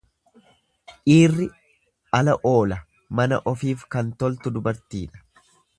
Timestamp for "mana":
3.21-3.41